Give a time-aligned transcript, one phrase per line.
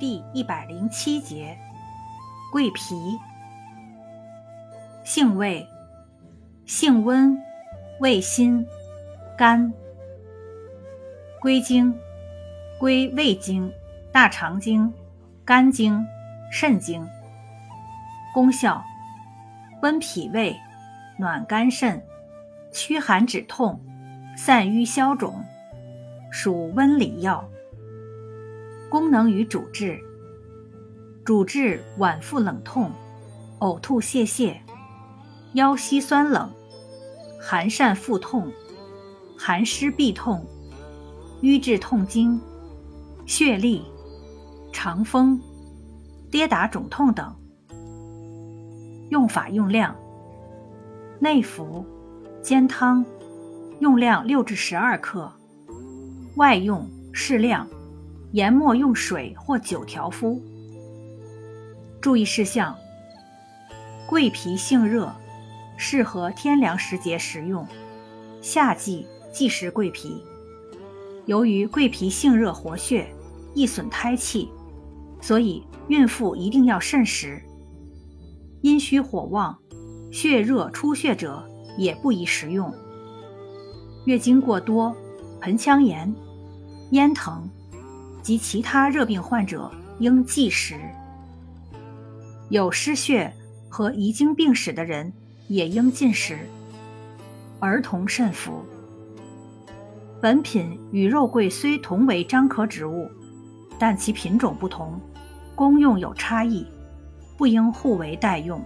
[0.00, 1.54] 第一百零七节，
[2.50, 3.18] 桂皮，
[5.04, 5.68] 性味，
[6.64, 7.38] 性温，
[8.00, 8.66] 味辛，
[9.36, 9.70] 甘。
[11.38, 11.94] 归经，
[12.78, 13.70] 归胃经、
[14.10, 14.90] 大肠经、
[15.44, 16.02] 肝经、
[16.50, 17.06] 肾经。
[18.32, 18.82] 功效，
[19.82, 20.58] 温脾胃，
[21.18, 22.02] 暖肝肾，
[22.72, 23.78] 驱寒止痛，
[24.34, 25.44] 散瘀消肿，
[26.30, 27.46] 属温里药。
[28.90, 30.00] 功能与主治：
[31.24, 32.90] 主治脘腹冷痛、
[33.60, 34.56] 呕吐泄泻、
[35.52, 36.50] 腰膝酸冷、
[37.40, 38.52] 寒疝腹痛、
[39.38, 40.44] 寒湿痹痛。
[41.42, 42.38] 瘀滞痛经、
[43.24, 43.80] 血痢、
[44.74, 45.40] 肠风、
[46.30, 47.34] 跌打肿痛等。
[49.08, 49.96] 用法用量：
[51.18, 51.86] 内服，
[52.42, 53.02] 煎汤，
[53.78, 55.32] 用量六至十二克；
[56.36, 57.66] 外用适量，
[58.32, 60.40] 研末用水或酒调敷。
[62.00, 62.76] 注意事项：
[64.06, 65.12] 桂皮性热，
[65.76, 67.66] 适合天凉时节食用，
[68.40, 70.22] 夏季忌食桂皮。
[71.26, 73.12] 由于桂皮性热活血，
[73.54, 74.48] 易损胎气，
[75.20, 77.42] 所以孕妇一定要慎食。
[78.62, 79.58] 阴虚火旺、
[80.12, 81.44] 血热出血者
[81.76, 82.72] 也不宜食用。
[84.06, 84.96] 月经过多、
[85.40, 86.14] 盆腔炎、
[86.90, 87.48] 咽疼
[88.22, 90.74] 及其他热病患者应忌食。
[92.48, 93.32] 有失血
[93.68, 95.12] 和遗精病史的人
[95.48, 96.38] 也应禁食。
[97.58, 98.64] 儿童慎服。
[100.20, 103.10] 本品与肉桂虽同为樟科植物，
[103.78, 105.00] 但其品种不同，
[105.54, 106.66] 功用有差异，
[107.38, 108.62] 不应互为代用。